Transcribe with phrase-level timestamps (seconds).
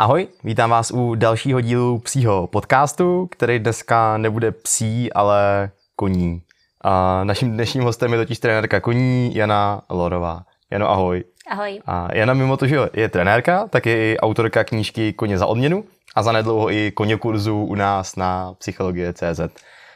[0.00, 6.42] Ahoj, vítám vás u dalšího dílu psího podcastu, který dneska nebude psí, ale koní.
[6.80, 10.42] A naším dnešním hostem je totiž trenérka koní Jana Lorová.
[10.70, 11.24] Jano, ahoj.
[11.50, 11.80] Ahoj.
[11.86, 15.84] A Jana mimo to, že je trenérka, tak je i autorka knížky Koně za odměnu
[16.14, 19.40] a za nedlouho i koně kurzu u nás na psychologie.cz.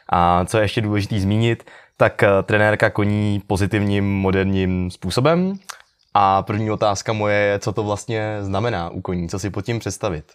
[0.08, 5.58] A co je ještě důležité zmínit, tak eh, trenérka koní pozitivním moderním způsobem
[6.14, 9.78] a první otázka moje je, co to vlastně znamená u koní, co si pod tím
[9.78, 10.32] představit.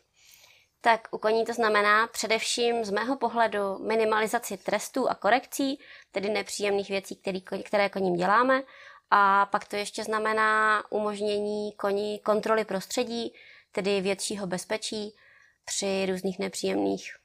[0.82, 5.80] Tak u koní to znamená především z mého pohledu minimalizaci trestů a korekcí,
[6.12, 8.62] tedy nepříjemných věcí, který, které koním děláme.
[9.12, 13.34] A pak to ještě znamená umožnění koni kontroly prostředí,
[13.72, 15.16] tedy většího bezpečí
[15.66, 17.16] při různých nepříjemných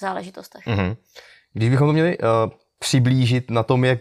[0.00, 0.66] záležitostech.
[0.66, 0.96] Mm-hmm.
[1.52, 2.26] Když bychom to měli uh,
[2.78, 3.98] přiblížit na tom, jak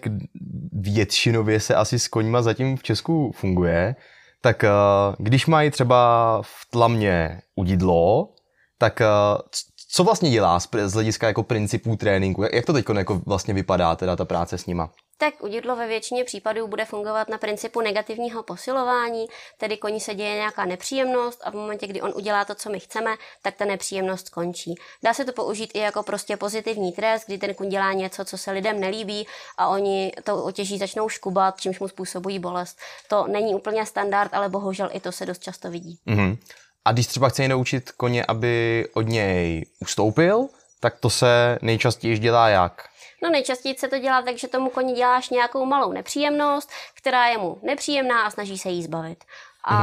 [0.71, 3.95] většinově se asi s koňma zatím v Česku funguje,
[4.41, 8.33] tak uh, když mají třeba v tlamě udidlo,
[8.77, 9.41] tak uh,
[9.89, 12.43] co vlastně dělá z hlediska jako principů tréninku?
[12.53, 14.89] Jak to teď jako vlastně vypadá teda ta práce s nima?
[15.19, 19.25] Tak udidlo ve většině případů bude fungovat na principu negativního posilování,
[19.57, 22.79] tedy koni se děje nějaká nepříjemnost a v momentě, kdy on udělá to, co my
[22.79, 24.75] chceme, tak ta nepříjemnost skončí.
[25.03, 28.37] Dá se to použít i jako prostě pozitivní trest, kdy ten kun dělá něco, co
[28.37, 32.77] se lidem nelíbí a oni to otěží začnou škubat, čímž mu způsobují bolest.
[33.07, 35.99] To není úplně standard, ale bohužel i to se dost často vidí.
[36.07, 36.37] Mm-hmm.
[36.85, 40.47] A když třeba chce naučit koně, aby od něj ustoupil,
[40.79, 42.89] tak to se nejčastěji dělá jak?
[43.23, 47.37] No nejčastěji se to dělá tak, že tomu koni děláš nějakou malou nepříjemnost, která je
[47.37, 49.23] mu nepříjemná a snaží se jí zbavit.
[49.63, 49.75] A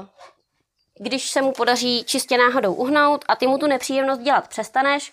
[0.00, 0.08] mm-hmm.
[0.98, 5.12] když se mu podaří čistě náhodou uhnout a ty mu tu nepříjemnost dělat přestaneš,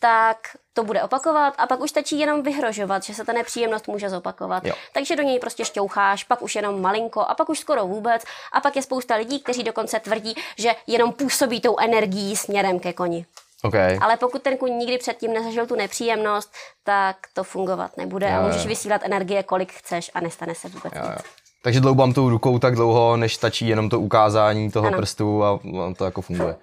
[0.00, 4.10] tak to bude opakovat a pak už stačí jenom vyhrožovat, že se ta nepříjemnost může
[4.10, 4.64] zopakovat.
[4.64, 4.74] Jo.
[4.92, 8.60] Takže do něj prostě šťoucháš, pak už jenom malinko a pak už skoro vůbec a
[8.60, 13.26] pak je spousta lidí, kteří dokonce tvrdí, že jenom působí tou energií směrem ke koni.
[13.66, 13.98] Okay.
[14.00, 16.52] Ale pokud ten kůň nikdy předtím nezažil tu nepříjemnost,
[16.84, 18.68] tak to fungovat nebude jo, a můžeš jo.
[18.68, 21.10] vysílat energie, kolik chceš a nestane se vůbec jo, nic.
[21.10, 21.30] Jo.
[21.62, 24.98] Takže dloubám tou rukou tak dlouho, než stačí jenom to ukázání toho ano.
[24.98, 25.60] prstu a
[25.96, 26.56] to jako funguje.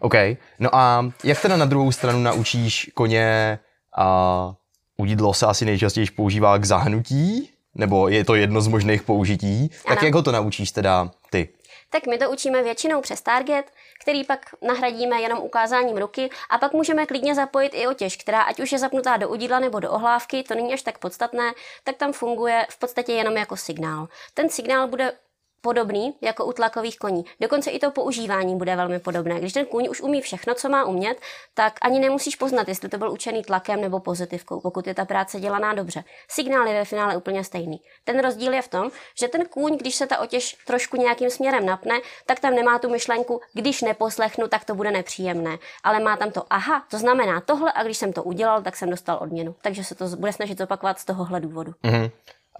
[0.00, 0.14] OK.
[0.58, 3.58] No a jak teda na druhou stranu naučíš koně
[3.96, 4.54] a
[4.96, 7.50] udidlo se asi nejčastěji používá k zahnutí?
[7.74, 9.70] Nebo je to jedno z možných použití?
[9.86, 9.94] Ano.
[9.94, 11.48] Tak jak ho to naučíš teda ty?
[11.90, 16.72] Tak my to učíme většinou přes target, který pak nahradíme jenom ukázáním ruky a pak
[16.72, 20.42] můžeme klidně zapojit i otěž, která ať už je zapnutá do udidla nebo do ohlávky,
[20.42, 21.52] to není až tak podstatné,
[21.84, 24.08] tak tam funguje v podstatě jenom jako signál.
[24.34, 25.12] Ten signál bude
[25.60, 27.24] podobný jako u tlakových koní.
[27.40, 29.38] Dokonce i to používání bude velmi podobné.
[29.38, 31.20] Když ten kůň už umí všechno, co má umět,
[31.54, 35.40] tak ani nemusíš poznat, jestli to byl učený tlakem nebo pozitivkou, pokud je ta práce
[35.40, 36.04] dělaná dobře.
[36.28, 37.80] Signál je ve finále úplně stejný.
[38.04, 38.90] Ten rozdíl je v tom,
[39.20, 42.90] že ten kůň, když se ta otěž trošku nějakým směrem napne, tak tam nemá tu
[42.90, 45.58] myšlenku, když neposlechnu, tak to bude nepříjemné.
[45.84, 48.90] Ale má tam to, aha, to znamená tohle a když jsem to udělal, tak jsem
[48.90, 49.54] dostal odměnu.
[49.62, 51.72] Takže se to bude snažit zopakovat z tohohle důvodu.
[51.84, 52.10] Mm-hmm.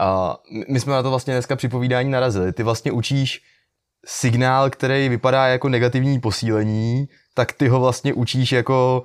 [0.00, 0.36] A
[0.68, 2.52] my jsme na to vlastně dneska při povídání narazili.
[2.52, 3.40] Ty vlastně učíš
[4.06, 9.04] signál, který vypadá jako negativní posílení, tak ty ho vlastně učíš jako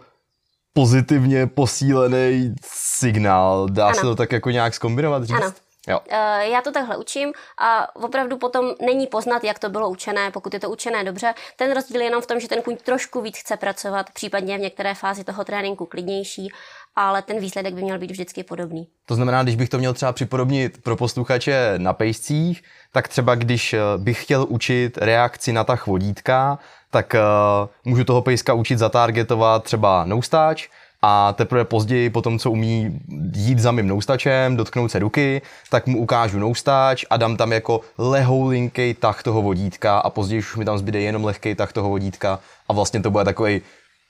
[0.74, 2.56] pozitivně posílený
[2.98, 3.70] signál.
[3.70, 3.96] Dá ano.
[3.96, 5.36] se to tak jako nějak zkombinovat říct?
[5.36, 5.54] Ano.
[5.88, 6.00] Jo.
[6.10, 10.54] Eh, já to takhle učím a opravdu potom není poznat, jak to bylo učené, pokud
[10.54, 11.34] je to učené dobře.
[11.56, 14.62] Ten rozdíl je jenom v tom, že ten kuň trošku víc chce pracovat, případně v
[14.62, 16.52] některé fázi toho tréninku klidnější
[16.96, 18.88] ale ten výsledek by měl být vždycky podobný.
[19.06, 23.74] To znamená, když bych to měl třeba připodobnit pro posluchače na pejscích, tak třeba když
[23.74, 26.60] eh, bych chtěl učit reakci na ta vodítka,
[26.92, 30.68] tak uh, můžu toho pejska učit zatargetovat třeba noustáč,
[31.08, 33.00] a teprve později, po tom, co umí
[33.36, 37.82] jít za mým noustačem, dotknout se ruky, tak mu ukážu noustáč a dám tam jako
[37.98, 42.40] lehoulinký tah toho vodítka a později už mi tam zbyde jenom lehký tah toho vodítka
[42.68, 43.62] a vlastně to bude takový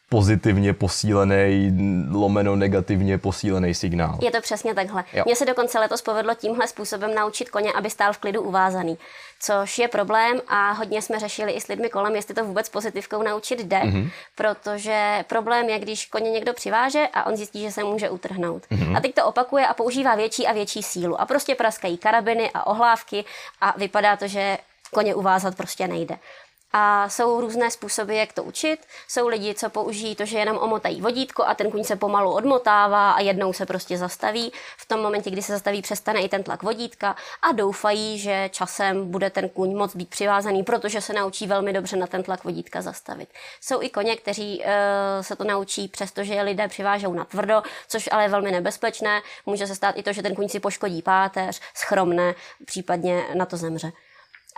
[0.10, 1.72] pozitivně posílený,
[2.12, 4.18] lomeno negativně posílený signál.
[4.22, 5.04] Je to přesně takhle.
[5.14, 5.24] Jo.
[5.26, 8.98] Mně se dokonce letos povedlo tímhle způsobem naučit koně, aby stál v klidu uvázaný,
[9.40, 13.24] což je problém a hodně jsme řešili i s lidmi kolem, jestli to vůbec pozitivkou
[13.24, 14.10] naučit jde, mm-hmm.
[14.36, 18.64] protože problém je, když koně někdo přiváže a on zjistí, že se může utrhnout.
[18.64, 18.98] Mm-hmm.
[18.98, 22.68] A teď to opakuje a používá větší a větší sílu a prostě praskají karabiny a
[22.68, 23.26] ohlávky
[23.62, 24.58] a vypadá to, že
[24.94, 26.16] koně uvázat prostě nejde.
[26.72, 28.80] A jsou různé způsoby, jak to učit.
[29.08, 33.12] Jsou lidi, co použijí to, že jenom omotají vodítko a ten kuň se pomalu odmotává
[33.12, 34.52] a jednou se prostě zastaví.
[34.78, 39.12] V tom momentě, kdy se zastaví, přestane i ten tlak vodítka a doufají, že časem
[39.12, 42.82] bude ten kuň moc být přivázaný, protože se naučí velmi dobře na ten tlak vodítka
[42.82, 43.30] zastavit.
[43.62, 44.66] Jsou i koně, kteří uh,
[45.22, 49.22] se to naučí, přestože je lidé přivážou na tvrdo, což ale je velmi nebezpečné.
[49.46, 52.36] Může se stát i to, že ten kuň si poškodí páteř, schromne,
[52.66, 53.92] případně na to zemře.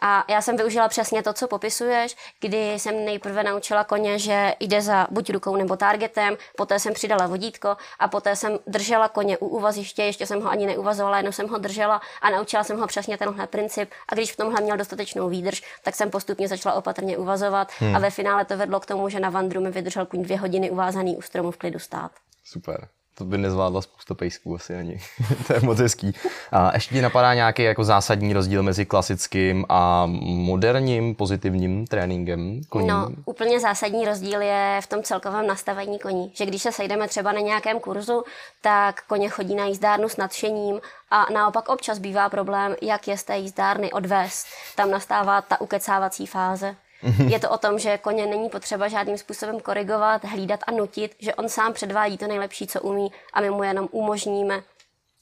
[0.02, 4.82] A já jsem využila přesně to, co popisuješ, kdy jsem nejprve naučila koně, že jde
[4.82, 9.48] za buď rukou nebo targetem, poté jsem přidala vodítko a poté jsem držela koně u
[9.48, 13.18] uvaziště, ještě jsem ho ani neuvazovala, jenom jsem ho držela a naučila jsem ho přesně
[13.18, 13.92] tenhle princip.
[14.10, 17.96] A když v tomhle měl dostatečnou výdrž, tak jsem postupně začala opatrně uvazovat hmm.
[17.96, 20.72] a ve finále to vedlo k tomu, že na vandru mi vydržel kuň dvě hodiny
[20.72, 22.12] uvázaný u stromu v klidu stát.
[22.44, 22.88] Super.
[23.18, 25.00] To by nezvládla spousta pejsků asi ani.
[25.48, 26.14] to je moc hezký.
[26.52, 32.88] A ještě ti napadá nějaký jako zásadní rozdíl mezi klasickým a moderním pozitivním tréninkem koní?
[32.88, 36.32] No, úplně zásadní rozdíl je v tom celkovém nastavení koní.
[36.36, 38.24] Že když se sejdeme třeba na nějakém kurzu,
[38.62, 40.82] tak koně chodí na jízdárnu s nadšením
[41.12, 44.48] a naopak občas bývá problém, jak je z té jízdárny odvést.
[44.76, 46.76] Tam nastává ta ukecávací fáze.
[47.04, 47.28] Mhm.
[47.28, 51.36] Je to o tom, že koně není potřeba žádným způsobem korigovat, hlídat a nutit, že
[51.36, 54.64] on sám předvádí to nejlepší, co umí a my mu jenom umožníme,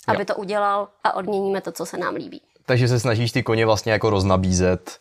[0.07, 0.25] aby jo.
[0.25, 2.41] to udělal a odměníme to, co se nám líbí.
[2.65, 4.99] Takže se snažíš ty koně vlastně jako roznabízet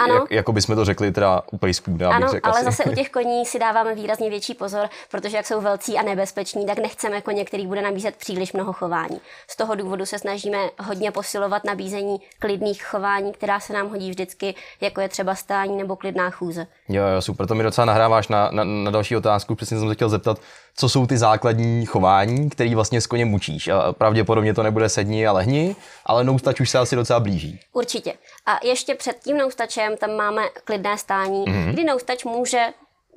[0.00, 0.14] ano.
[0.14, 2.64] Jak, jako bychom to řekli teda u pejsků, dá Ano, řekl ale asi.
[2.64, 6.66] zase u těch koní si dáváme výrazně větší pozor, protože jak jsou velcí a nebezpeční,
[6.66, 9.20] tak nechceme koně, který bude nabízet příliš mnoho chování.
[9.50, 14.54] Z toho důvodu se snažíme hodně posilovat nabízení klidných chování, která se nám hodí vždycky,
[14.80, 16.66] jako je třeba stání nebo klidná chůze.
[16.88, 19.94] Jo, jo, super, to mi docela nahráváš na, na, na další otázku, přesně jsem se
[19.94, 20.38] chtěl zeptat,
[20.76, 23.68] co jsou ty základní chování, který vlastně s koněm mučíš.
[23.68, 25.76] A pravděpodobně to nebude sedni a lehni,
[26.06, 27.60] ale noustač už se asi docela blíží.
[27.72, 28.14] Určitě.
[28.46, 31.72] A ještě před tím noustačem tam máme klidné stání, mm-hmm.
[31.72, 32.66] kdy noustač může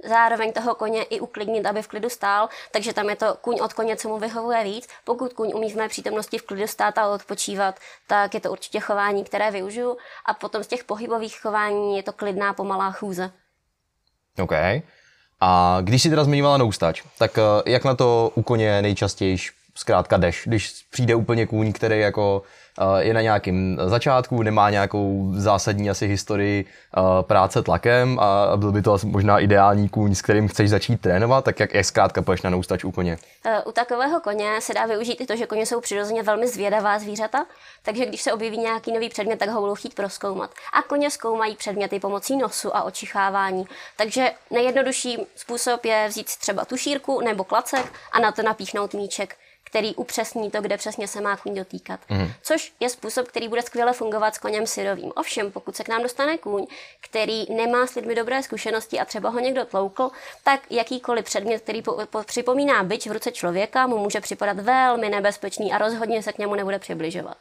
[0.03, 3.73] zároveň toho koně i uklidnit, aby v klidu stál, takže tam je to kuň od
[3.73, 4.87] koně, co mu vyhovuje víc.
[5.03, 8.79] Pokud kuň umí v mé přítomnosti v klidu stát a odpočívat, tak je to určitě
[8.79, 9.97] chování, které využiju.
[10.25, 13.31] A potom z těch pohybových chování je to klidná, pomalá chůze.
[14.39, 14.51] OK.
[15.41, 19.37] A když si teda zmiňovala noustač, tak eh, jak na to u koně nejčastěji
[19.75, 22.41] zkrátka jdeš, když přijde úplně kůň, který jako
[22.97, 26.65] je na nějakém začátku, nemá nějakou zásadní asi historii
[27.21, 31.59] práce tlakem a byl by to možná ideální kůň, s kterým chceš začít trénovat, tak
[31.59, 33.17] jak, jak zkrátka poješ na noustač u koně?
[33.45, 36.99] E, u takového koně se dá využít i to, že koně jsou přirozeně velmi zvědavá
[36.99, 37.45] zvířata,
[37.83, 40.51] takže když se objeví nějaký nový předmět, tak ho budou chtít proskoumat.
[40.73, 43.65] A koně zkoumají předměty pomocí nosu a očichávání.
[43.97, 49.35] Takže nejjednodušší způsob je vzít třeba tušírku nebo klacek a na to napíchnout míček
[49.75, 51.99] který upřesní to, kde přesně se má kůň dotýkat.
[52.09, 52.31] Mm.
[52.41, 55.11] Což je způsob, který bude skvěle fungovat s koněm syrovým.
[55.15, 56.67] Ovšem, pokud se k nám dostane kůň,
[57.01, 60.09] který nemá s lidmi dobré zkušenosti a třeba ho někdo tloukl,
[60.43, 65.09] tak jakýkoliv předmět, který po, po, připomíná byč v ruce člověka, mu může připadat velmi
[65.09, 67.37] nebezpečný a rozhodně se k němu nebude přibližovat.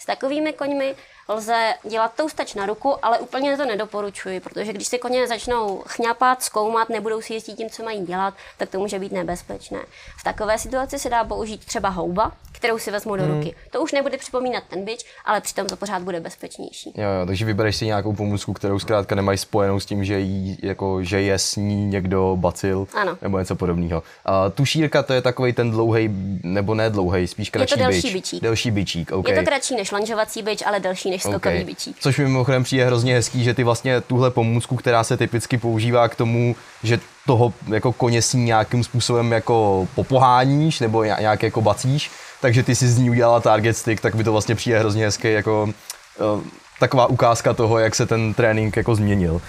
[0.00, 0.94] S takovými koňmi
[1.28, 6.42] lze dělat toustač na ruku, ale úplně to nedoporučuji, protože když si koně začnou chňapat,
[6.42, 9.78] zkoumat, nebudou si jistit tím, co mají dělat, tak to může být nebezpečné.
[10.20, 13.34] V takové situaci se dá použít třeba houba, kterou si vezmu do hmm.
[13.34, 13.54] ruky.
[13.70, 16.92] To už nebude připomínat ten bič, ale přitom to pořád bude bezpečnější.
[16.96, 20.58] Jo, jo, takže vybereš si nějakou pomůcku, kterou zkrátka nemají spojenou s tím, že, jí,
[20.62, 23.18] jako, že je s ní někdo bacil ano.
[23.22, 24.02] nebo něco podobného.
[24.24, 26.08] A tušírka to je takový ten dlouhý,
[26.42, 28.12] nebo ne dlouhý, spíš kratší je to delší bič.
[28.12, 28.42] bičík.
[28.42, 29.34] Delší bičík, okay.
[29.34, 31.64] Je to kratší než lanžovací bič, ale delší než skokový okay.
[31.64, 31.96] bičík.
[32.00, 36.08] Což mi mimochodem přijde hrozně hezký, že ty vlastně tuhle pomůcku, která se typicky používá
[36.08, 42.10] k tomu, že toho jako koně si nějakým způsobem jako popoháníš nebo nějak jako bacíš,
[42.40, 45.32] takže ty si z ní udělala target stick, tak by to vlastně přijde hrozně hezky
[45.32, 46.40] jako uh,
[46.80, 49.34] taková ukázka toho, jak se ten trénink jako změnil.
[49.34, 49.40] Uh,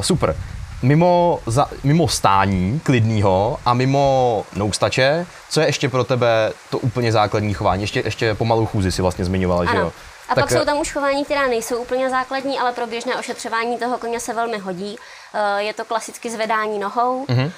[0.00, 0.36] super.
[0.82, 7.12] Mimo, za, mimo stání klidného a mimo noustače, co je ještě pro tebe to úplně
[7.12, 7.82] základní chování?
[7.82, 9.72] Ještě, ještě pomalu chůzi si vlastně zmiňovala, ano.
[9.72, 9.92] že jo?
[10.28, 13.78] A tak pak jsou tam už chování, která nejsou úplně základní, ale pro běžné ošetřování
[13.78, 14.96] toho koně se velmi hodí.
[15.34, 17.50] Eh, je to klasicky zvedání nohou, mm-hmm.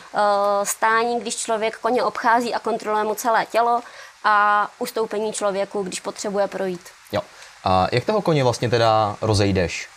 [0.63, 3.81] stání, když člověk koně obchází a kontroluje mu celé tělo
[4.25, 6.89] a ustoupení člověku, když potřebuje projít.
[7.13, 7.21] Jo.
[7.65, 9.89] A jak toho koně vlastně teda rozejdeš?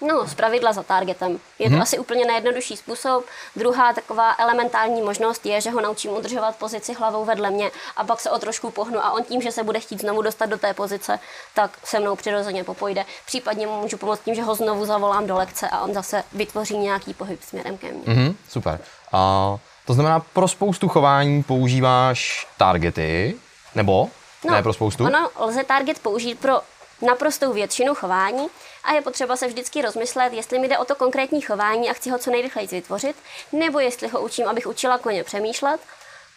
[0.00, 1.38] No, z pravidla za targetem.
[1.58, 1.82] Je to hmm.
[1.82, 3.24] asi úplně nejjednodušší způsob.
[3.56, 8.20] Druhá taková elementární možnost je, že ho naučím udržovat pozici hlavou vedle mě a pak
[8.20, 10.74] se o trošku pohnu a on tím, že se bude chtít znovu dostat do té
[10.74, 11.18] pozice,
[11.54, 13.04] tak se mnou přirozeně popojde.
[13.26, 16.78] Případně mu můžu pomoct tím, že ho znovu zavolám do lekce a on zase vytvoří
[16.78, 18.14] nějaký pohyb směrem ke mně.
[18.14, 18.80] Hmm, super.
[19.12, 23.34] A to znamená, pro spoustu chování používáš targety,
[23.74, 24.08] nebo?
[24.44, 25.04] No, ne pro spoustu?
[25.04, 26.60] Ono lze target použít pro
[27.06, 28.46] naprostou většinu chování
[28.84, 32.10] a je potřeba se vždycky rozmyslet, jestli mi jde o to konkrétní chování a chci
[32.10, 33.16] ho co nejrychleji vytvořit,
[33.52, 35.80] nebo jestli ho učím, abych učila koně přemýšlet,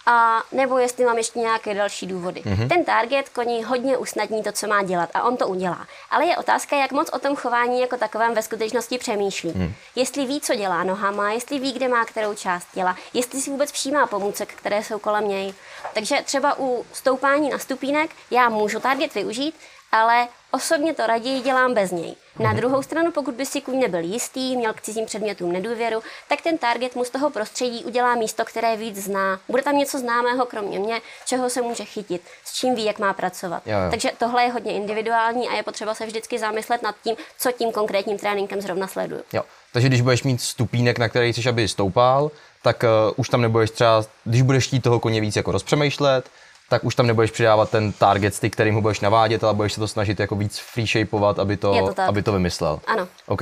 [0.05, 2.41] a nebo jestli mám ještě nějaké další důvody.
[2.41, 2.67] Mm-hmm.
[2.67, 5.88] Ten target koní hodně usnadní to, co má dělat a on to udělá.
[6.10, 9.51] Ale je otázka, jak moc o tom chování jako takovém ve skutečnosti přemýšlí.
[9.55, 9.74] Mm.
[9.95, 13.71] Jestli ví, co dělá nohama, jestli ví, kde má kterou část těla, jestli si vůbec
[13.71, 15.53] všímá pomůcek, které jsou kolem něj.
[15.93, 19.55] Takže třeba u stoupání na stupínek já můžu target využít,
[19.91, 22.15] ale osobně to raději dělám bez něj.
[22.39, 26.41] Na druhou stranu, pokud by si kůň nebyl jistý, měl k cizím předmětům nedůvěru, tak
[26.41, 29.39] ten target mu z toho prostředí udělá místo, které víc zná.
[29.50, 33.13] Bude tam něco známého kromě mě, čeho se může chytit, s čím ví, jak má
[33.13, 33.63] pracovat.
[33.65, 33.91] Jo, jo.
[33.91, 37.71] Takže tohle je hodně individuální a je potřeba se vždycky zamyslet nad tím, co tím
[37.71, 39.21] konkrétním tréninkem zrovna sleduju.
[39.33, 39.43] Jo.
[39.74, 42.31] Takže když budeš mít stupínek, na který chceš, aby stoupal,
[42.63, 46.29] tak uh, už tam nebudeš třeba, když budeš chtít toho koně víc jako rozpřemýšlet,
[46.71, 49.79] tak už tam nebudeš přidávat ten target stick, kterým ho budeš navádět, ale budeš se
[49.79, 52.09] to snažit jako víc free shapeovat, aby to, to tak.
[52.09, 52.79] aby to vymyslel.
[52.87, 53.07] Ano.
[53.27, 53.41] OK.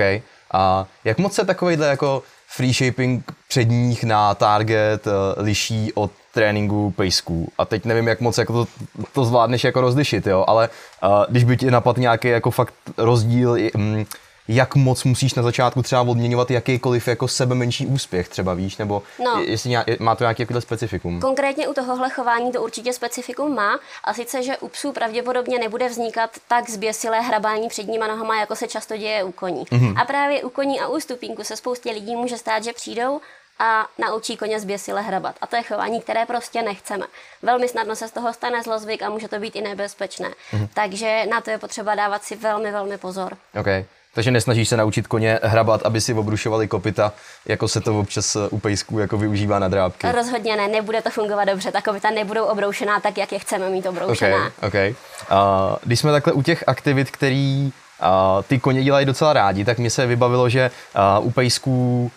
[0.52, 6.92] A jak moc se takovýhle jako free shaping předních na target uh, liší od tréninku
[6.92, 7.52] pejsků.
[7.58, 8.72] A teď nevím, jak moc jako to,
[9.14, 10.70] to zvládneš jako rozlišit, jo, ale
[11.04, 14.06] uh, když by ti napadl nějaký jako fakt rozdíl, um,
[14.52, 19.04] jak moc musíš na začátku třeba odměňovat jakýkoliv jako sebe menší úspěch, třeba víš, nebo
[19.24, 19.42] No.
[19.42, 21.20] jestli nějak, má to nějaký specifikum.
[21.20, 25.90] Konkrétně u tohohle chování to určitě specifikum má, a sice, že u psů pravděpodobně nebude
[25.90, 29.66] vznikat tak zběsilé hrabání předníma nohama, jako se často děje u koní.
[29.66, 30.02] Mm-hmm.
[30.02, 33.22] A právě u koní a u stupínku se spoustě lidí může stát, že přijdou
[33.60, 35.36] a naučí koně zběsile hrabat.
[35.42, 37.06] A to je chování, které prostě nechceme.
[37.42, 40.30] Velmi snadno se z toho stane zlozvyk a může to být i nebezpečné.
[40.30, 40.68] Mm-hmm.
[40.74, 43.38] Takže na to je potřeba dávat si velmi, velmi pozor.
[43.60, 43.68] OK.
[44.14, 47.14] Takže nesnažíš se naučit koně hrabat, aby si obrušovali kopita,
[47.46, 50.08] jako se to občas eh, u pejsků jako využívá na drápky.
[50.12, 51.72] Rozhodně ne, nebude to fungovat dobře.
[51.72, 54.52] Ta kopita nebudou obroušená tak, jak je chceme mít obroušená.
[54.68, 54.74] OK.
[54.74, 54.90] Uh,
[55.84, 59.90] když jsme takhle u těch aktivit, který uh, ty koně dělají docela rádi, tak mi
[59.90, 60.72] se vybavilo, že
[61.20, 62.12] uh, u pejsků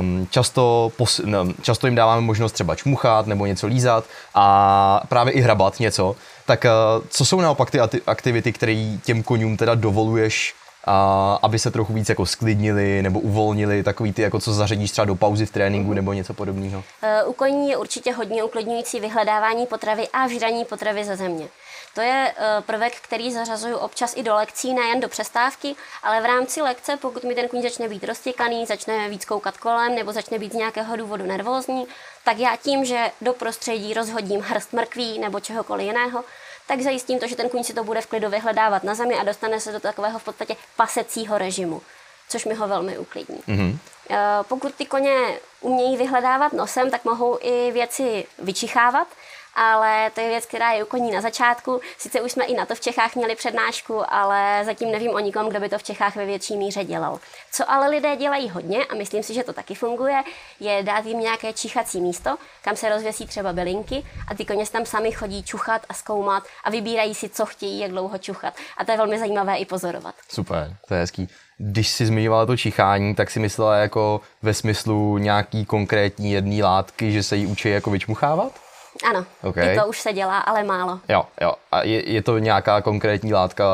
[0.00, 5.32] um, často, pos, no, často jim dáváme možnost třeba čmuchat nebo něco lízat a právě
[5.32, 6.16] i hrabat něco.
[6.46, 11.70] Tak uh, co jsou naopak ty aktivity, které těm konům teda dovoluješ a aby se
[11.70, 15.50] trochu víc jako sklidnili nebo uvolnili, takový ty, jako co zařadíš třeba do pauzy v
[15.50, 16.84] tréninku nebo něco podobného.
[17.02, 21.48] Eh, U koní je určitě hodně uklidňující vyhledávání potravy a vžraní potravy ze země.
[21.94, 26.24] To je eh, prvek, který zařazuju občas i do lekcí, nejen do přestávky, ale v
[26.24, 30.38] rámci lekce, pokud mi ten kůň začne být roztěkaný, začne víc koukat kolem nebo začne
[30.38, 31.86] být z nějakého důvodu nervózní,
[32.24, 36.24] tak já tím, že do prostředí rozhodím hrst mrkví nebo čehokoliv jiného,
[36.70, 39.24] tak zajistím to, že ten kůň si to bude v klidu vyhledávat na zemi a
[39.24, 41.82] dostane se do takového v podstatě pasecího režimu,
[42.28, 43.38] což mi ho velmi uklidní.
[43.48, 43.76] Mm-hmm.
[44.42, 49.08] Pokud ty koně umějí vyhledávat nosem, tak mohou i věci vyčichávat,
[49.60, 51.80] ale to je věc, která je u koní na začátku.
[51.98, 55.48] Sice už jsme i na to v Čechách měli přednášku, ale zatím nevím o nikom,
[55.48, 57.18] kdo by to v Čechách ve větší míře dělal.
[57.52, 60.22] Co ale lidé dělají hodně, a myslím si, že to taky funguje,
[60.60, 64.72] je dát jim nějaké čichací místo, kam se rozvěsí třeba bylinky a ty koně si
[64.72, 68.54] tam sami chodí čuchat a zkoumat a vybírají si, co chtějí, jak dlouho čuchat.
[68.76, 70.14] A to je velmi zajímavé i pozorovat.
[70.28, 71.28] Super, to je hezký.
[71.58, 77.12] Když jsi zmiňovala to čichání, tak si myslela jako ve smyslu nějaký konkrétní jedné látky,
[77.12, 78.69] že se jí učí jako vyčmuchávat?
[79.08, 79.56] Ano, OK.
[79.56, 81.00] i to už se dělá, ale málo.
[81.08, 81.54] Jo, jo.
[81.72, 83.64] A je, je to nějaká konkrétní látka,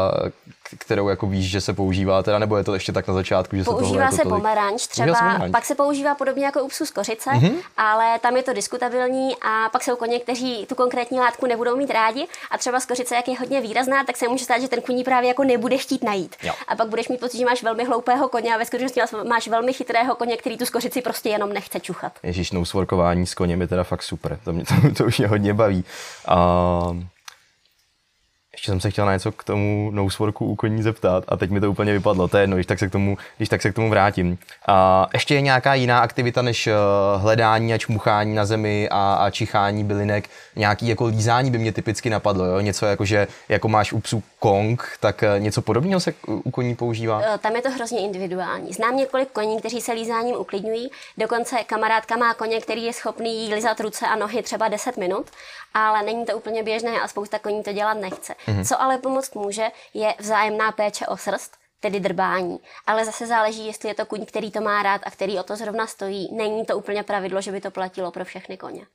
[0.78, 3.62] kterou jako víš, že se používá, teda, nebo je to ještě tak na začátku, že
[3.64, 4.35] se tohle Používá jako se tolik...
[4.37, 5.52] pomeranč Používá se třeba, pomeranč.
[5.52, 7.40] pak se používá podobně jako u psů z kořice, Mhm.
[7.46, 7.56] mm-hmm.
[7.76, 11.90] ale tam je to diskutabilní a pak jsou koně, kteří tu konkrétní látku nebudou mít
[11.90, 14.80] rádi a třeba z kořice, jak je hodně výrazná, tak se může stát, že ten
[14.82, 16.37] kuní právě jako nebude chtít najít.
[16.42, 16.52] Jo.
[16.68, 19.73] A pak budeš mít pocit, že máš velmi hloupého koně a ve skutečnosti máš velmi
[19.73, 22.12] chytrého koně, který tu skořici prostě jenom nechce čuchat.
[22.23, 25.28] Ježíš, no svorkování s koněm je teda fakt super, to, mě, to, to už mě
[25.28, 25.85] hodně baví.
[26.28, 26.37] A
[28.56, 31.60] ještě jsem se chtěl na něco k tomu noseworku u koní zeptat a teď mi
[31.60, 33.75] to úplně vypadlo, to je jedno, když tak se k tomu, když tak se k
[33.75, 34.38] tomu vrátím.
[34.68, 36.72] A ještě je nějaká jiná aktivita než eh,
[37.16, 42.10] hledání a čmuchání na zemi a, a čichání bylinek, nějaký jako lízání by mě typicky
[42.10, 42.60] napadlo, jo?
[42.60, 46.75] něco jako, že jako máš u psů kong, tak eh, něco podobného se u koní
[46.75, 47.22] používá?
[47.34, 48.72] Eh, Tam je to hrozně individuální.
[48.72, 50.90] Znám několik koní, kteří se lízáním uklidňují.
[51.18, 55.26] Dokonce kamarádka má koně, který je schopný jí lizat ruce a nohy třeba 10 minut,
[55.75, 58.34] ale není to úplně běžné a spousta koní to dělat nechce.
[58.46, 58.64] Mm-hmm.
[58.64, 62.58] Co ale pomoct může, je vzájemná péče o srst, tedy drbání.
[62.86, 65.56] Ale zase záleží, jestli je to kuň, který to má rád a který o to
[65.56, 66.36] zrovna stojí.
[66.36, 68.86] Není to úplně pravidlo, že by to platilo pro všechny koně.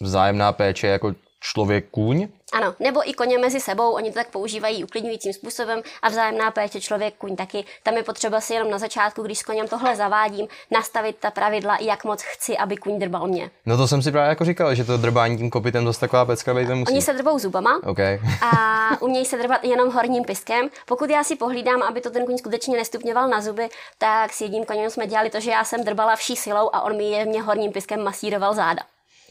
[0.00, 2.28] Vzájemná péče jako člověk kůň?
[2.52, 6.80] Ano, nebo i koně mezi sebou, oni to tak používají uklidňujícím způsobem a vzájemná péče
[6.80, 7.64] člověk kuň taky.
[7.82, 11.78] Tam je potřeba si jenom na začátku, když s koněm tohle zavádím, nastavit ta pravidla,
[11.80, 13.50] jak moc chci, aby kuň drbal mě.
[13.66, 16.54] No to jsem si právě jako říkal, že to drbání tím kopitem zase taková pecka
[16.54, 16.92] být nemusí.
[16.92, 17.98] Oni se drbou zubama OK.
[18.42, 20.68] a umějí se drbat jenom horním piskem.
[20.86, 24.64] Pokud já si pohlídám, aby to ten kuň skutečně nestupňoval na zuby, tak s jedním
[24.64, 27.72] koněm jsme dělali to, že já jsem drbala vší silou a on mi jemně horním
[27.72, 28.82] piskem masíroval záda.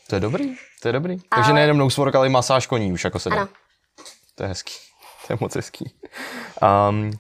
[0.08, 1.18] To je dobrý, to je dobrý.
[1.20, 3.36] Takže Ale- nejenom nosework, ale i masáž koní už jako se dá.
[3.36, 3.48] Ano.
[4.36, 4.74] To je hezký,
[5.28, 5.94] to je moc hezký.
[6.90, 7.12] Um,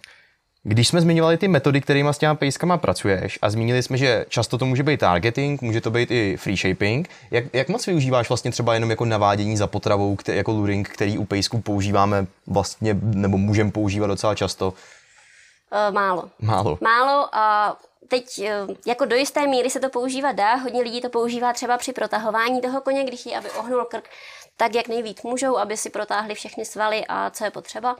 [0.65, 4.57] Když jsme zmiňovali ty metody, kterými s těma pejskama pracuješ a zmínili jsme, že často
[4.57, 8.51] to může být targeting, může to být i free shaping, jak, jak moc využíváš vlastně
[8.51, 13.37] třeba jenom jako navádění za potravou, který, jako luring, který u pejsků používáme vlastně, nebo
[13.37, 14.73] můžeme používat docela často?
[15.87, 16.29] Uh, málo.
[16.41, 16.77] Málo.
[16.81, 17.75] Málo a
[18.13, 21.77] teď eh, jako do jisté míry se to používat dá, hodně lidí to používá třeba
[21.77, 24.09] při protahování toho koně, když chtějí, aby ohnul krk,
[24.57, 27.95] tak jak nejvíc můžou, aby si protáhli všechny svaly a co je potřeba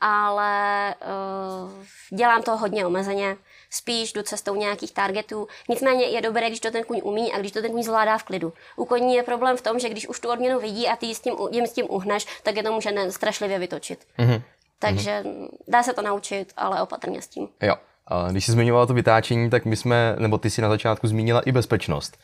[0.00, 3.36] ale uh, dělám to hodně omezeně,
[3.70, 5.48] spíš jdu cestou nějakých targetů.
[5.68, 8.24] Nicméně je dobré, když to ten kuň umí a když to ten kuň zvládá v
[8.24, 8.52] klidu.
[8.76, 11.20] U koní je problém v tom, že když už tu odměnu vidí a ty s
[11.20, 14.06] tím, jim s tím uhneš, tak je to může strašlivě vytočit.
[14.18, 14.42] Mm-hmm.
[14.78, 15.48] Takže mm-hmm.
[15.68, 17.48] dá se to naučit, ale opatrně s tím.
[17.62, 17.76] Jo.
[18.08, 21.40] A když jsi zmiňovala to vytáčení, tak my jsme, nebo ty si na začátku zmínila
[21.40, 22.18] i bezpečnost.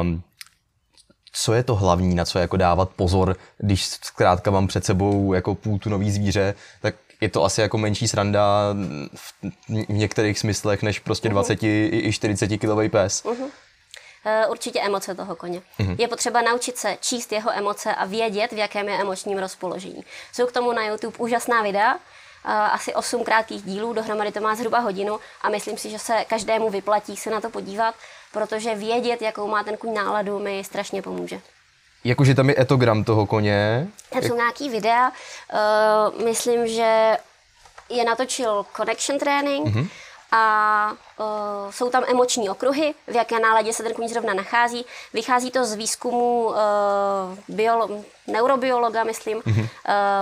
[0.00, 0.22] Um,
[1.32, 5.54] co je to hlavní, na co jako dávat pozor, když zkrátka mám před sebou jako
[5.54, 8.74] půltunový zvíře, tak je to asi jako menší sranda
[9.66, 11.88] v některých smyslech než prostě 20 uh-huh.
[11.92, 13.24] i 40 kilový pes.
[13.24, 13.50] Uh-huh.
[14.48, 15.62] Určitě emoce toho koně.
[15.78, 15.96] Uh-huh.
[15.98, 20.04] Je potřeba naučit se číst jeho emoce a vědět, v jakém je emočním rozpoložení.
[20.32, 21.98] Jsou k tomu na YouTube úžasná videa,
[22.52, 26.70] asi 8 krátkých dílů, dohromady to má zhruba hodinu a myslím si, že se každému
[26.70, 27.94] vyplatí se na to podívat,
[28.32, 31.40] protože vědět, jakou má ten kuň náladu, mi strašně pomůže.
[32.04, 33.88] Jakože tam je etogram toho koně.
[34.10, 37.16] Tam jsou nějaký videa, uh, myslím, že
[37.88, 39.88] je natočil Connection Training mm-hmm.
[40.36, 44.86] A uh, jsou tam emoční okruhy, v jaké náladě se ten kuň zrovna nachází.
[45.12, 46.54] Vychází to z výzkumu uh,
[47.48, 49.62] biolo- neurobiologa, myslím, mm-hmm.
[49.62, 49.68] uh,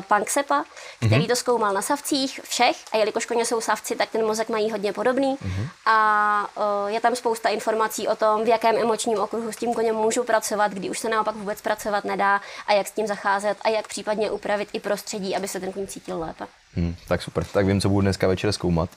[0.09, 0.65] Panksepa,
[0.97, 1.29] který mm-hmm.
[1.29, 4.93] to zkoumal na savcích všech a jelikož koně jsou savci, tak ten mozek mají hodně
[4.93, 5.69] podobný mm-hmm.
[5.87, 9.97] a uh, je tam spousta informací o tom, v jakém emočním okruhu s tím koněm
[9.97, 13.69] můžu pracovat, kdy už se naopak vůbec pracovat nedá a jak s tím zacházet a
[13.69, 16.47] jak případně upravit i prostředí, aby se ten kuň cítil lépe.
[16.77, 18.91] Hmm, tak super, tak vím, co budu dneska večer zkoumat.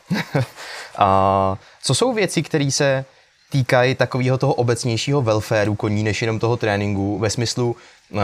[0.98, 3.06] a co jsou věci, které se
[3.50, 7.76] týkají takového toho obecnějšího welfareu koní, než jenom toho tréninku, ve smyslu,
[8.12, 8.22] uh,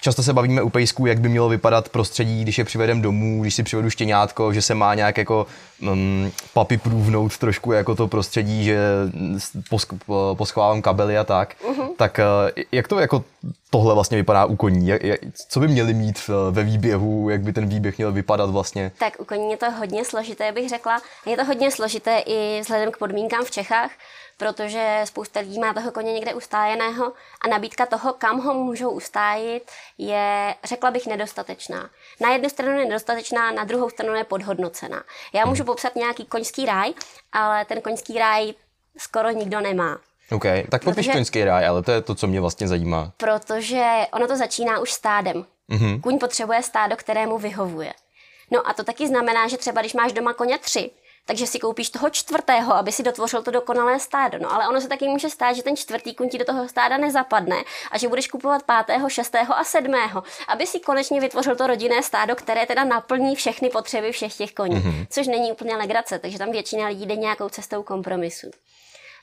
[0.00, 3.54] Často se bavíme u pejsků, jak by mělo vypadat prostředí, když je přivedem domů, když
[3.54, 5.46] si přivedu štěňátko, že se má nějak jako
[5.82, 8.78] um, papi průvnout trošku jako to prostředí, že
[9.70, 11.56] posk- poschválám kabely a tak.
[11.70, 11.88] Uh-huh.
[11.96, 13.24] Tak uh, jak to jako
[13.70, 14.88] tohle vlastně vypadá u koní?
[14.88, 16.18] Jak, jak, co by měli mít
[16.50, 18.92] ve výběhu, jak by ten výběh měl vypadat vlastně?
[18.98, 21.00] Tak u koní je to hodně složité, bych řekla.
[21.26, 23.90] Je to hodně složité i vzhledem k podmínkám v Čechách,
[24.36, 27.12] protože spousta lidí má toho koně někde ustájeného
[27.44, 31.90] a nabídka toho, kam ho můžou ustájit, je, řekla bych, nedostatečná.
[32.20, 35.02] Na jednu stranu je nedostatečná, na druhou stranu je podhodnocená.
[35.32, 36.92] Já můžu popsat nějaký koňský ráj,
[37.32, 38.52] ale ten koňský ráj
[38.98, 39.98] skoro nikdo nemá.
[40.30, 43.12] OK, tak popiš protože, koňský ráj, ale to je to, co mě vlastně zajímá.
[43.16, 45.44] Protože ono to začíná už stádem.
[45.70, 46.00] Mm-hmm.
[46.00, 47.92] Kuň potřebuje stádo, kterému vyhovuje.
[48.50, 50.90] No a to taky znamená, že třeba když máš doma koně tři,
[51.26, 54.38] takže si koupíš toho čtvrtého, aby si dotvořil to dokonalé stádo.
[54.38, 56.96] No ale ono se taky může stát, že ten čtvrtý kuň ti do toho stáda
[56.96, 57.56] nezapadne
[57.90, 62.36] a že budeš kupovat pátého, šestého a sedmého, aby si konečně vytvořil to rodinné stádo,
[62.36, 65.06] které teda naplní všechny potřeby všech těch koní, mm-hmm.
[65.10, 68.50] což není úplně legrace, takže tam většina lidí jde nějakou cestou kompromisu.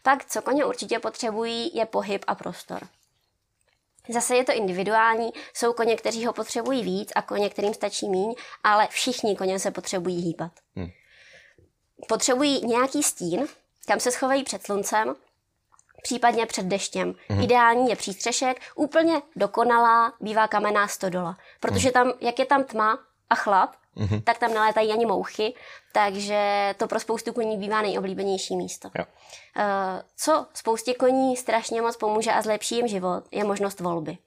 [0.06, 2.88] Pak, co koně určitě potřebují, je pohyb a prostor.
[4.10, 8.36] Zase je to individuální, jsou koně, kteří ho potřebují víc a koně, kterým stačí míň,
[8.64, 10.52] ale všichni koně se potřebují hýbat.
[10.76, 10.90] Hmm
[12.08, 13.48] potřebují nějaký stín,
[13.88, 15.16] kam se schovají před sluncem,
[16.04, 17.16] případně před deštěm.
[17.30, 17.42] Mm.
[17.42, 23.36] Ideální je přístřešek, úplně dokonalá bývá kamenná stodola, protože tam, jak je tam tma a
[23.36, 24.24] chlad, mm-hmm.
[24.24, 25.54] tak tam nelétají ani mouchy,
[25.94, 28.90] takže to pro spoustu koní bývá nejoblíbenější místo.
[29.00, 29.06] Jo.
[29.58, 29.64] Uh,
[30.18, 34.18] co spoustě koní strašně moc pomůže a zlepší jim život, je možnost volby.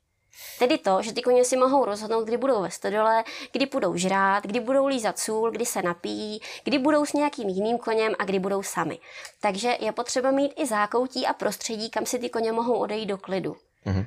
[0.58, 4.46] Tedy to, že ty koně si mohou rozhodnout, kdy budou ve stodole, kdy budou žrát,
[4.46, 8.38] kdy budou lízat sůl, kdy se napijí, kdy budou s nějakým jiným koněm a kdy
[8.38, 8.98] budou sami.
[9.40, 13.18] Takže je potřeba mít i zákoutí a prostředí, kam si ty koně mohou odejít do
[13.18, 13.56] klidu.
[13.86, 14.06] Mm-hmm.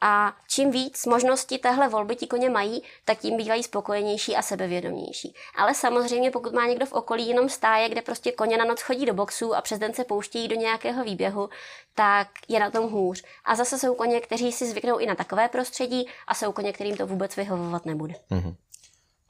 [0.00, 5.34] A čím víc možností téhle volby ti koně mají, tak tím bývají spokojenější a sebevědomější.
[5.56, 9.06] Ale samozřejmě, pokud má někdo v okolí jenom stáje, kde prostě koně na noc chodí
[9.06, 11.48] do boxu a přes den se pouštějí do nějakého výběhu,
[11.94, 13.24] tak je na tom hůř.
[13.44, 16.96] A zase jsou koně, kteří si zvyknou i na takové prostředí a jsou koně, kterým
[16.96, 18.14] to vůbec vyhovovat nebude.
[18.30, 18.54] Mm-hmm.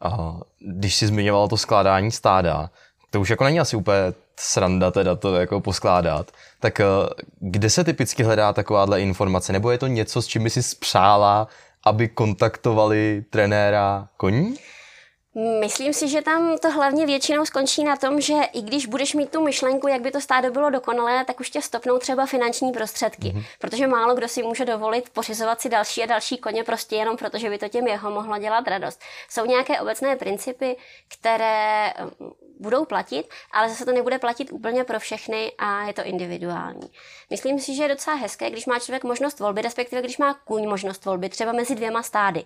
[0.01, 0.41] Aha.
[0.59, 2.71] Když jsi zmiňoval to skládání stáda,
[3.11, 3.99] to už jako není asi úplně
[4.41, 6.31] sranda teda to jako poskládat.
[6.61, 6.85] Tak eh,
[7.41, 9.53] kde se typicky hledá takováhle informace?
[9.53, 11.49] Nebo je to něco, s čím by si spřála,
[11.85, 14.57] aby kontaktovali trenéra koní?
[15.61, 19.31] Myslím si, že tam to hlavně většinou skončí na tom, že i když budeš mít
[19.31, 23.29] tu myšlenku, jak by to stádo bylo dokonalé, tak už tě stopnou třeba finanční prostředky.
[23.29, 23.45] Mm-hmm.
[23.59, 27.39] Protože málo kdo si může dovolit pořizovat si další a další koně prostě jenom proto,
[27.39, 29.01] že by to těm jeho mohlo dělat radost.
[29.29, 30.77] Jsou nějaké obecné principy,
[31.09, 31.93] které
[32.61, 36.91] budou platit, ale zase to nebude platit úplně pro všechny a je to individuální.
[37.31, 40.69] Myslím si, že je docela hezké, když má člověk možnost volby, respektive když má kůň
[40.69, 42.45] možnost volby, třeba mezi dvěma stády.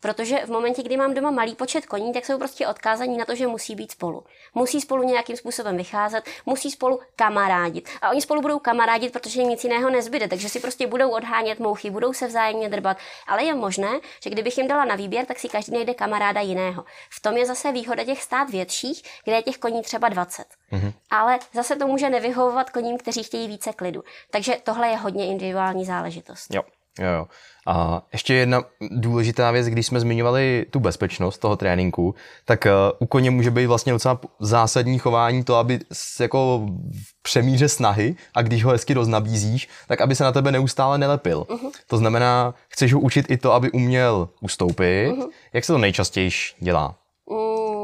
[0.00, 3.34] Protože v momentě, kdy mám doma malý počet koní, tak jsou prostě odkázaní na to,
[3.34, 4.24] že musí být spolu.
[4.54, 7.88] Musí spolu nějakým způsobem vycházet, musí spolu kamarádit.
[8.02, 11.58] A oni spolu budou kamarádit, protože jim nic jiného nezbyde, takže si prostě budou odhánět
[11.58, 12.96] mouchy, budou se vzájemně drbat.
[13.26, 16.84] Ale je možné, že kdybych jim dala na výběr, tak si každý najde kamaráda jiného.
[17.10, 20.44] V tom je zase výhoda těch stát větších, kde je těch koní třeba 20.
[20.72, 20.92] Mm-hmm.
[21.10, 24.02] Ale zase to může nevyhovovat koním, kteří chtějí více klidu.
[24.30, 26.54] Takže tohle je hodně individuální záležitost.
[26.54, 26.62] Jo.
[26.98, 27.26] Jo, jo.
[27.66, 33.06] A ještě jedna důležitá věc, když jsme zmiňovali tu bezpečnost toho tréninku, tak uh, u
[33.06, 38.42] koně může být vlastně docela zásadní chování to, aby s, jako v přemíře snahy a
[38.42, 41.46] když ho hezky roznabízíš, tak aby se na tebe neustále nelepil.
[41.48, 41.70] Uh-huh.
[41.86, 45.10] To znamená, chceš ho učit i to, aby uměl ustoupit.
[45.10, 45.28] Uh-huh.
[45.52, 46.96] Jak se to nejčastěji dělá?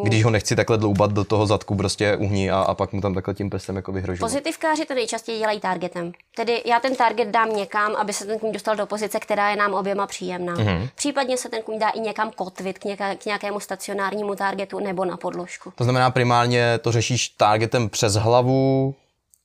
[0.03, 3.15] Když ho nechci takhle dloubat do toho zadku prostě uhní a, a pak mu tam
[3.15, 4.21] takhle tím prstem jako vyhrožuji.
[4.21, 6.13] Pozitivkáři to nejčastěji dělají targetem.
[6.37, 9.57] Tedy já ten target dám někam, aby se ten kůň dostal do pozice, která je
[9.57, 10.55] nám oběma příjemná.
[10.55, 10.89] Mm-hmm.
[10.95, 15.05] Případně se ten kůň dá i někam kotvit k, něka, k nějakému stacionárnímu targetu nebo
[15.05, 15.73] na podložku.
[15.75, 18.95] To znamená primárně to řešíš targetem přes hlavu,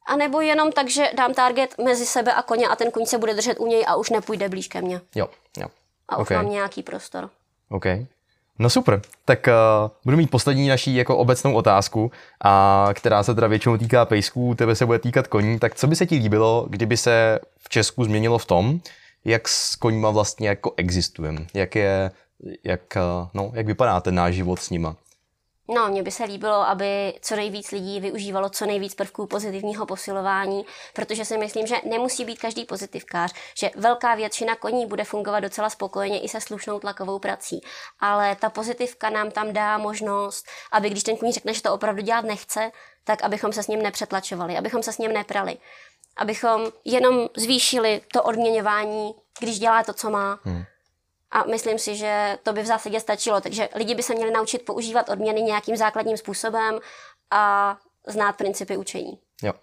[0.06, 3.18] a nebo jenom tak, že dám target mezi sebe a koně a ten kuň se
[3.18, 5.02] bude držet u něj a už nepůjde blíž ke mně.
[5.16, 5.68] Jo, jo.
[6.10, 6.38] A už okay.
[6.38, 7.30] mám nějaký prostor.
[7.70, 7.86] OK.
[8.62, 12.12] No super, tak uh, budu mít poslední naší jako obecnou otázku,
[12.44, 15.96] a, která se teda většinou týká pejsků, tebe se bude týkat koní, tak co by
[15.96, 18.80] se ti líbilo, kdyby se v Česku změnilo v tom,
[19.26, 22.12] jak s koňma vlastně jako existujeme, jak je,
[22.64, 24.96] jak, uh, no, jak vypadá ten náš život s nima.
[25.74, 30.66] No, mně by se líbilo, aby co nejvíc lidí využívalo co nejvíc prvků pozitivního posilování,
[30.94, 35.70] protože si myslím, že nemusí být každý pozitivkář, že velká většina koní bude fungovat docela
[35.70, 37.62] spokojeně i se slušnou tlakovou prací.
[38.00, 42.02] Ale ta pozitivka nám tam dá možnost, aby když ten kůň řekne, že to opravdu
[42.02, 42.72] dělat nechce,
[43.04, 45.58] tak abychom se s ním nepřetlačovali, abychom se s ním neprali.
[46.18, 50.40] Abychom jenom zvýšili to odměňování, když dělá to, co má.
[50.44, 50.64] Hmm
[51.32, 53.42] a myslím si, že to by v zásadě stačilo.
[53.42, 56.80] Takže lidi by se měli naučit používat odměny nějakým základním způsobem
[57.32, 59.20] a znát principy učení.
[59.44, 59.54] Jo,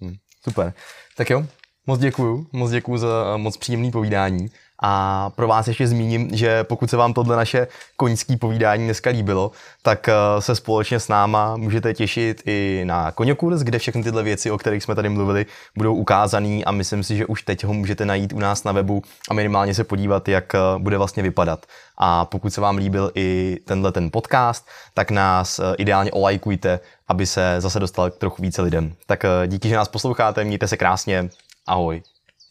[0.00, 0.74] hm, super.
[1.16, 1.44] Tak jo,
[1.86, 4.50] moc děkuju, moc děkuju za moc příjemný povídání.
[4.86, 9.50] A pro vás ještě zmíním, že pokud se vám tohle naše koňské povídání dneska líbilo,
[9.82, 14.50] tak eh, se společně s náma můžete těšit i na Koňokurs, kde všechny tyhle věci,
[14.50, 18.04] o kterých jsme tady mluvili, budou ukázaný a myslím si, že už teď ho můžete
[18.04, 21.66] najít u nás na webu a minimálně se podívat, jak eh, bude vlastně vypadat.
[21.98, 27.26] A pokud se vám líbil i tenhle ten podcast, tak nás eh, ideálně olajkujte, aby
[27.26, 28.94] se zase dostal k trochu více lidem.
[29.06, 31.28] Tak díky, že nás posloucháte, mějte se krásně,
[31.66, 32.02] ahoj.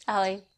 [0.08, 0.53] Ahoj.